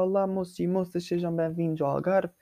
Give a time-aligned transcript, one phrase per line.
[0.00, 2.32] Olá, moços e moças, sejam bem-vindos ao Algarve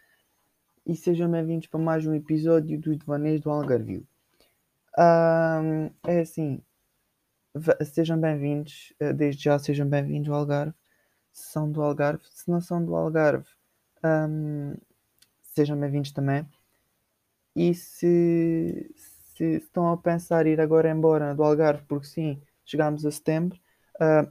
[0.86, 4.06] e sejam bem-vindos para mais um episódio dos Devaneios do Algarvio.
[4.96, 6.62] Ahm, é assim,
[7.84, 10.73] sejam bem-vindos, eh, desde já sejam bem-vindos ao Algarve.
[11.32, 13.48] Se são do Algarve, se não são do Algarve,
[14.04, 14.75] ahm,
[15.43, 16.46] sejam bem-vindos também.
[17.56, 18.88] E se,
[19.34, 23.59] se estão a pensar ir agora embora do Algarve, porque sim, chegámos a setembro,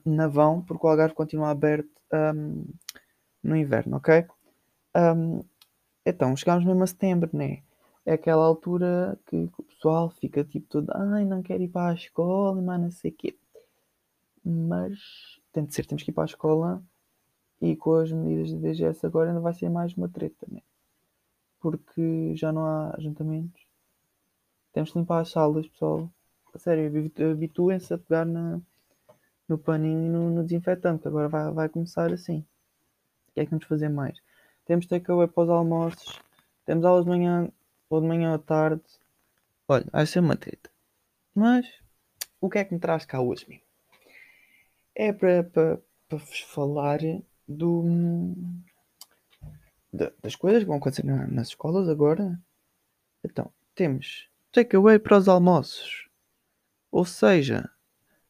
[0.05, 2.63] não vão, porque o Algarve continua aberto ahm,
[3.47, 4.25] no inverno, ok?
[4.95, 5.41] Ahm,
[6.05, 7.63] então, chegámos mesmo a setembro, né?
[8.05, 11.95] É aquela altura que, o pessoal fica tipo todo, ai, não quero ir para a
[11.95, 13.37] escola, mas não sei o quê.
[14.43, 16.83] Mas tem de ser, temos que ir para a escola
[17.61, 20.61] e com as medidas de DGS agora ainda vai ser mais uma treta, né?
[21.59, 23.61] Porque já não há ajuntamentos.
[24.71, 26.09] Temos que limpar as salas, pessoal.
[26.53, 28.61] A sério, habitu- habituem-se a pegar na,
[29.49, 32.45] no paninho e no, no desinfetante, que agora vai, vai começar assim.
[33.37, 34.17] Que é que vamos fazer mais?
[34.65, 36.19] Temos takeaway para os almoços,
[36.65, 37.51] temos aulas de manhã,
[37.87, 38.81] ou de manhã ou tarde.
[39.67, 40.71] Olha, vai ser uma treta.
[41.35, 41.67] Mas
[42.41, 43.63] o que é que me traz cá hoje, amigo?
[44.95, 45.79] É para, para,
[46.09, 46.97] para vos falar
[47.47, 47.83] do,
[49.93, 52.39] da- das coisas que vão acontecer na- nas escolas agora.
[53.23, 56.07] Então, temos takeaway para os almoços.
[56.91, 57.69] Ou seja,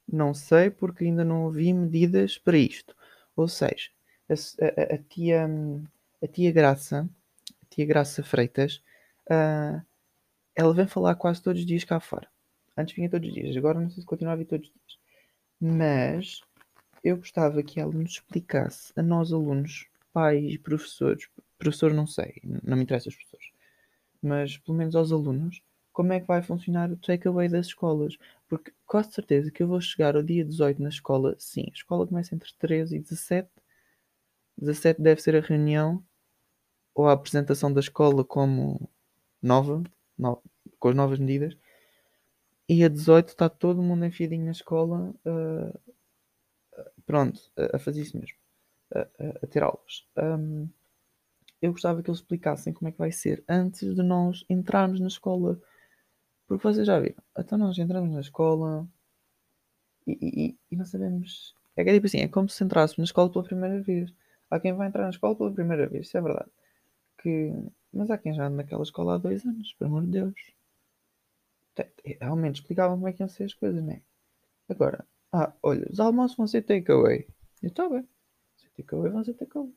[0.08, 2.96] não sei porque ainda não ouvi medidas para isto.
[3.36, 3.90] Ou seja,
[4.30, 4.34] a,
[4.66, 5.48] a- a- tia,
[6.24, 7.10] a tia Graça,
[7.64, 8.82] a tia Graça Freitas,
[9.30, 9.82] ah,
[10.56, 12.28] ela vem falar quase todos os dias cá fora.
[12.78, 15.00] Antes vinha todos os dias, agora não sei se continua a vir todos os dias.
[15.62, 16.42] Mas
[17.04, 22.78] eu gostava que ela nos explicasse a nós alunos, pais professores, professores não sei, não
[22.78, 23.52] me interessa os professores,
[24.22, 25.62] mas pelo menos aos alunos,
[25.94, 28.18] como é que vai funcionar o takeaway das escolas.
[28.48, 32.08] Porque quase certeza que eu vou chegar ao dia 18 na escola, sim, a escola
[32.08, 33.50] começa entre 13 e 17.
[34.58, 36.04] 17 deve ser a reunião
[36.96, 38.90] ou a apresentação da escola como
[39.42, 39.84] nova,
[40.18, 40.42] no-
[40.80, 41.58] com as novas medidas.
[42.74, 45.78] E a 18 está todo mundo enfiadinho na escola, ah,
[47.06, 48.38] pronto, a, a fazer isso mesmo,
[48.96, 50.08] a, a- a ter aulas.
[50.18, 50.68] Ahm,
[51.62, 55.08] eu gostava que eles explicassem como é que vai ser antes de nós entrarmos na
[55.08, 55.60] escola.
[56.48, 58.88] Porque vocês já viram, então nós entramos na escola
[60.08, 61.54] e- e- e não sabemos.
[61.76, 64.12] É que é tipo assim, é como se entrássemos na escola pela primeira vez.
[64.50, 66.52] Há quem vai entrar na escola pela primeira vez, isso é verdade.
[67.22, 67.54] Que...
[67.94, 70.36] Mas há quem já anda naquela escola há dois anos, pelo amor de Deus.
[71.76, 74.02] Te- Realmente explicavam como é que iam ser as coisas, não é?
[74.70, 77.28] Agora, ah, olha, os almoços vão ser takeaway.
[77.64, 78.08] Eu estou bem.
[78.58, 79.74] Se takeaway, vão ser takeaway.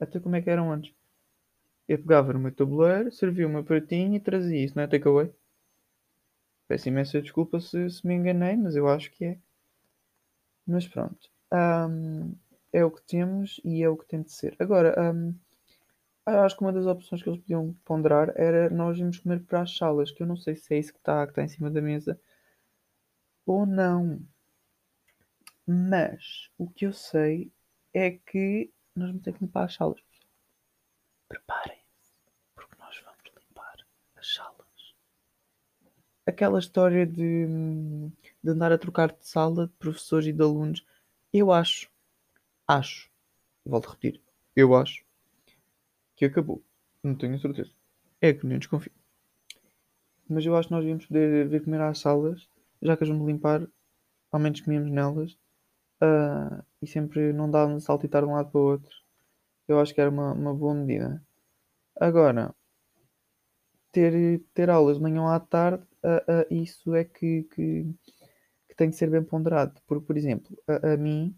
[0.00, 0.94] Até como é que eram antes?
[1.88, 5.32] Eu pegava no meu tabuleiro, servia o meu pratinho e trazia isso, não é takeaway?
[6.68, 9.38] Peço imensa desculpa se, se me enganei, mas eu acho que é.
[10.66, 11.28] Mas pronto.
[11.50, 12.34] Ahm,
[12.76, 14.54] é o que temos e é o que tem de ser.
[14.58, 14.94] Agora,
[16.26, 19.62] eu acho que uma das opções que eles podiam ponderar era nós irmos comer para
[19.62, 21.70] as salas, que eu não sei se é isso que está que está em cima
[21.70, 22.20] da mesa
[23.46, 24.20] ou não.
[25.66, 27.50] Mas o que eu sei
[27.94, 30.00] é que nós vamos ter que limpar as salas.
[31.28, 32.12] Preparem-se,
[32.54, 33.76] porque nós vamos limpar
[34.16, 34.94] as salas.
[36.26, 37.46] Aquela história de,
[38.44, 40.84] de andar a trocar de sala de professores e de alunos,
[41.32, 41.88] eu acho,
[42.66, 43.10] acho,
[43.64, 44.20] volto a repetir,
[44.54, 45.04] eu acho
[46.16, 46.62] que acabou.
[47.02, 47.70] Não tenho certeza.
[48.20, 48.92] É que nem desconfio.
[50.28, 52.48] Mas eu acho que nós devíamos poder vir comer às salas,
[52.82, 53.66] já que as vamos limpar,
[54.32, 55.38] ao menos comíamos nelas,
[56.00, 58.96] ah, e sempre não dávamos a saltitar de um lado para o outro.
[59.68, 61.22] Eu acho que era uma, uma boa medida.
[62.00, 62.54] Agora,
[63.92, 67.84] ter, ter aulas de manhã à tarde, ah, ah, isso é que, que,
[68.68, 69.80] que tem que ser bem ponderado.
[69.86, 71.36] Porque, por exemplo, a, a mim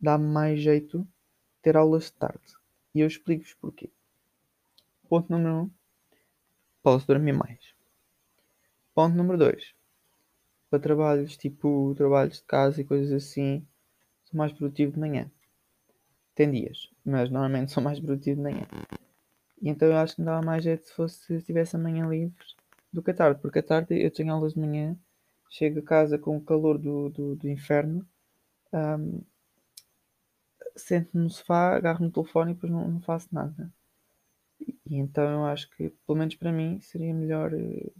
[0.00, 1.06] dá-me mais jeito
[1.62, 2.56] ter aulas de tarde.
[2.94, 3.90] E eu explico-vos porquê.
[5.08, 5.60] Ponto número 1.
[5.62, 5.70] Um,
[6.82, 7.74] posso dormir mais.
[8.94, 9.74] Ponto número 2.
[10.70, 13.66] Para trabalhos tipo trabalhos de casa e coisas assim,
[14.24, 15.30] sou mais produtivo de manhã.
[16.34, 18.66] Tem dias, mas normalmente sou mais produtivo de manhã.
[19.60, 22.08] E então eu acho que me dava mais jeito se fosse se tivesse a manhã
[22.08, 22.34] livre
[22.92, 24.96] do que a tarde, porque a tarde eu tenho aulas de manhã,
[25.50, 28.06] chego a casa com o calor do, do, do inferno,
[28.72, 29.20] ahm,
[30.76, 33.72] sento-me no sofá, agarro no telefone e depois não, não faço nada.
[34.60, 37.90] E, e então eu acho que, pelo menos para mim, seria melhor, eh,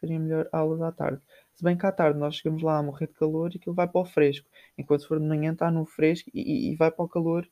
[0.00, 1.22] seria melhor aulas à tarde.
[1.54, 3.88] Se bem que à tarde nós chegamos lá a morrer de calor e aquilo vai
[3.88, 4.48] para o fresco.
[4.78, 7.48] Enquanto se for de manhã está no fresco e, e- e vai para o calor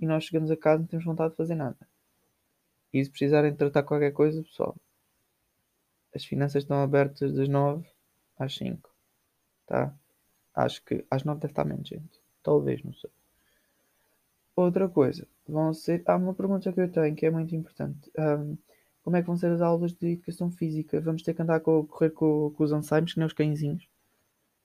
[0.00, 1.78] e nós chegamos a casa e não temos vontade de fazer nada.
[2.92, 4.74] E se precisarem de tratar qualquer coisa, pessoal,
[6.12, 7.88] as finanças estão abertas das 9
[8.36, 8.92] às 5.
[9.66, 9.94] Tá?
[10.54, 12.20] Acho que às 9 deve estar menos gente.
[12.42, 13.10] Talvez, não sei.
[14.56, 16.02] Outra coisa, vão ser.
[16.06, 18.10] Há uma pergunta que eu tenho que é muito importante.
[18.18, 18.56] Um,
[19.02, 20.98] como é que vão ser as aulas de educação física?
[21.00, 23.84] Vamos ter que andar a correr com, com os Alzheimer's, que nem os cãezinhos.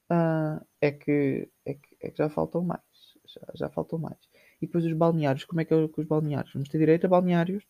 [0.09, 2.81] Uh, é, que, é, que, é que já faltou mais.
[3.25, 4.17] Já, já faltou mais.
[4.61, 5.43] E depois os balneários.
[5.43, 6.53] Como é que é com os balneários?
[6.53, 7.63] Vamos ter direito a balneários.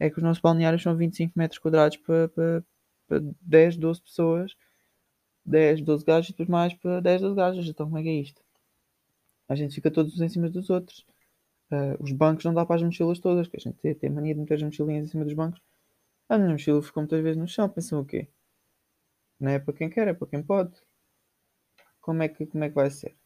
[0.00, 2.64] É que os nossos balneários são 25 metros quadrados para, para,
[3.08, 4.56] para 10, 12 pessoas.
[5.44, 7.68] 10, 12 gajos e depois mais para 10, 12 gajos.
[7.68, 8.42] Então como é que é isto?
[9.48, 11.06] A gente fica todos em cima dos outros.
[11.70, 14.34] Uh, os bancos não dá para as mochilas todas, que a gente tem, tem mania
[14.34, 15.60] de meter as mochilinhas em cima dos bancos.
[16.28, 17.68] A minha mochila ficou muitas vezes no chão.
[17.68, 18.28] Pensam o quê?
[19.38, 20.72] Não é para quem quer, é para quem pode.
[22.00, 23.16] Como é que, como é que vai ser?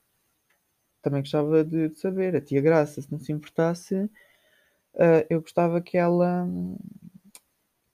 [1.02, 2.36] Também gostava de, de saber.
[2.36, 6.46] A tia Graça, se não se importasse, uh, eu gostava que ela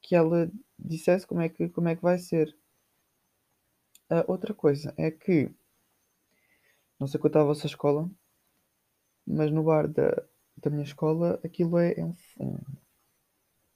[0.01, 2.57] que ela dissesse como é que, como é que vai ser.
[4.09, 5.51] Uh, outra coisa é que
[6.99, 8.09] não sei quanto à vossa escola,
[9.27, 10.25] mas no bar da,
[10.57, 12.15] da minha escola aquilo é, é um.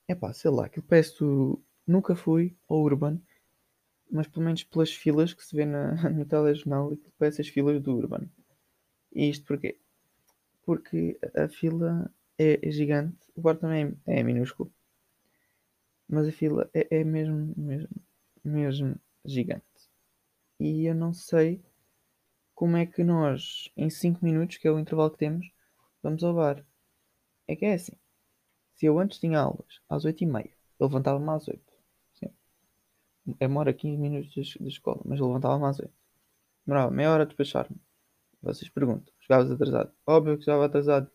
[0.08, 1.14] É pá, sei lá, aquilo parece.
[1.86, 3.20] Nunca fui ao Urban,
[4.10, 7.80] mas pelo menos pelas filas que se vê na, no telejornal, aquilo parece as filas
[7.82, 8.28] do Urban.
[9.12, 9.78] E isto porquê?
[10.64, 14.72] Porque a fila é, é gigante, o bar também é, é minúsculo,
[16.08, 17.88] mas a fila é, é mesmo, mesmo,
[18.44, 19.64] mesmo gigante.
[20.58, 21.62] E eu não sei
[22.54, 25.50] como é que nós, em 5 minutos, que é o intervalo que temos,
[26.02, 26.64] vamos ao bar.
[27.50, 27.96] É que é assim.
[28.76, 30.48] Se eu antes tinha aulas às 8h30,
[30.78, 31.60] eu levantava-me às 8.
[32.14, 32.32] Sim.
[33.26, 35.92] Demora 15 minutos de escola, mas eu levantava-me às 8.
[36.64, 37.76] Demorava meia hora a despachar-me.
[38.40, 39.92] Vocês perguntam, chegavas atrasado?
[40.06, 41.10] Óbvio que chegava atrasado.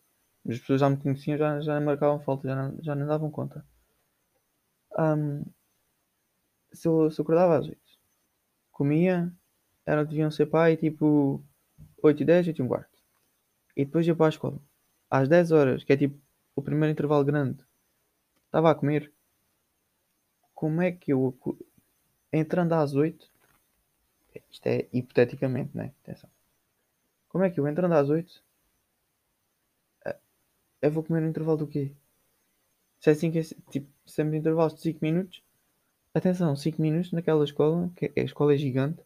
[0.46, 3.66] As pessoas já me conheciam, já, já marcavam falta, já não, já davam conta.
[4.98, 5.42] Um,
[6.70, 7.80] se, eu, se eu acordava às 8,
[8.70, 9.32] comia,
[9.86, 11.42] era, deviam ser pai tipo
[12.02, 13.02] 8 e 10, 8 e um quarto.
[13.74, 14.60] E depois ia para a escola.
[15.10, 16.25] Às 10 horas, que é tipo
[16.56, 17.62] o primeiro intervalo grande,
[18.46, 19.12] estava a comer.
[20.54, 21.36] Como é que eu,
[22.32, 23.30] entrando às 8,
[24.50, 25.92] isto é hipoteticamente, né?
[26.02, 26.30] Atenção.
[27.28, 28.42] Como é que eu, entrando às 8,
[30.06, 30.18] eh,
[30.80, 31.92] eu vou comer no intervalo do quê?
[33.00, 35.42] Se é assim que é, tipo, sempre intervalos de 5 minutos,
[36.14, 39.02] atenção, 5 minutos naquela escola, que a escola é gigante,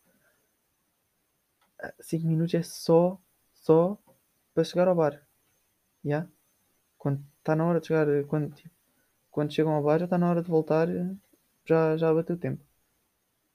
[2.01, 3.19] 5 minutos é só,
[3.55, 3.99] só
[4.55, 5.21] para chegar ao bar.
[6.05, 6.29] Yeah?
[6.97, 8.71] Quando está na hora de chegar, quando, tipo,
[9.31, 10.89] quando chegam ao bar já está na hora de voltar,
[11.65, 12.63] já, já bateu o tempo.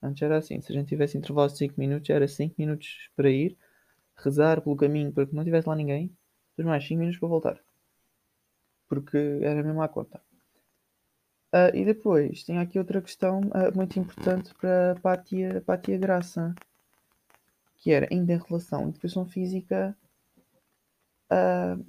[0.02, 3.30] Antes era assim, se a gente tivesse intervalo de 5 minutos, era 5 minutos para
[3.30, 3.58] ir,
[4.16, 6.16] rezar pelo caminho para que não tivesse lá ninguém,
[6.52, 7.60] depois mais 5 minutos para voltar.
[8.88, 10.22] Porque era mesmo à conta.
[11.54, 15.76] Uh, e depois, tem aqui outra questão uh, muito importante para, para, a tia, para
[15.76, 16.54] a tia Graça
[17.86, 19.96] que era ainda em relação à educação física.
[21.32, 21.86] Uh,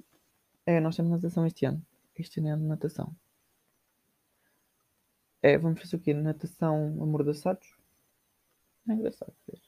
[0.67, 1.81] é, nós temos natação este ano.
[2.13, 3.15] Este ano é natação.
[5.41, 6.13] É, vamos fazer o quê?
[6.13, 7.65] Natação amordaçados?
[8.89, 9.61] É engraçado, fez.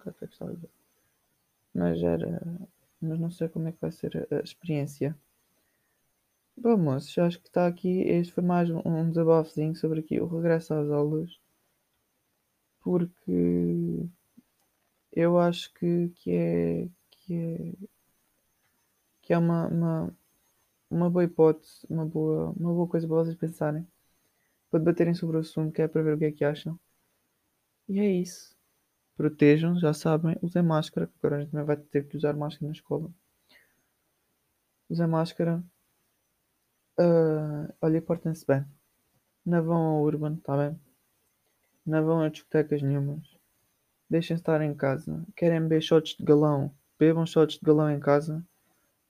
[0.00, 0.70] Até gostava de ver.
[1.72, 2.42] Mas era.
[3.00, 5.16] Mas não sei como é que vai ser a, a experiência.
[6.56, 8.00] Bom, moços, acho que está aqui.
[8.00, 11.38] Este foi mais um desabafozinho sobre aqui o regresso às aulas.
[12.80, 14.08] Porque
[15.12, 17.96] eu acho que, que é que é
[19.26, 20.16] que é uma, uma,
[20.90, 23.86] uma boa hipótese, uma boa, uma boa coisa para vocês pensarem,
[24.70, 26.78] para debaterem sobre o assunto, que é para ver o que é que acham.
[27.88, 28.56] E é isso.
[29.16, 32.66] Protejam, já sabem, usem máscara, que agora a gente também vai ter que usar máscara
[32.66, 33.10] na escola.
[34.88, 35.64] Usem máscara.
[36.98, 38.64] Uh, olha, portem-se bem.
[39.44, 40.78] Não vão ao Urban, tá bem?
[41.84, 43.36] Não vão a discotecas nenhumas.
[44.08, 45.24] Deixem estar em casa.
[45.34, 46.72] Querem beber shots de galão?
[46.98, 48.44] Bebam shots de galão em casa.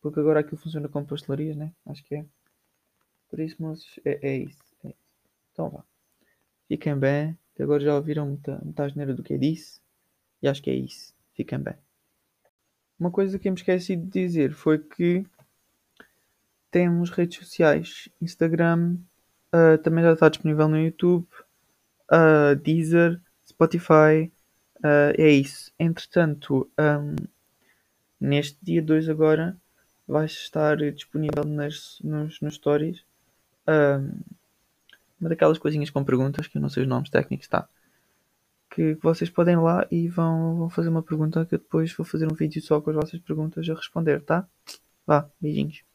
[0.07, 1.73] Porque agora aquilo funciona como pastelarias, né?
[1.85, 2.25] Acho que é.
[3.29, 4.97] Por isso, moços, é, é, isso, é isso.
[5.53, 5.83] Então vá.
[6.69, 7.37] Fiquem bem.
[7.57, 9.81] Que agora já ouviram muita, muita asneira do que eu disse.
[10.41, 11.13] E acho que é isso.
[11.35, 11.75] Fiquem bem.
[13.01, 15.27] Uma coisa que eu me esqueci de dizer foi que
[16.71, 18.09] temos redes sociais.
[18.23, 18.97] Instagram
[19.53, 21.27] uh, também já está disponível no YouTube.
[22.13, 24.31] Uh, Deezer, Spotify.
[24.77, 25.73] Uh, é isso.
[25.81, 27.17] Entretanto, um,
[28.21, 29.61] neste dia 2 agora
[30.07, 33.05] vai estar disponível nas, nos, nos stories
[33.69, 34.21] um,
[35.21, 37.69] uma daquelas coisinhas com perguntas que eu não sei os nomes técnicos, tá?
[38.71, 41.93] Que, que vocês podem ir lá e vão, vão fazer uma pergunta que eu depois
[41.95, 44.47] vou fazer um vídeo só com as vossas perguntas a responder, tá?
[45.07, 45.86] Vá, beijinhos.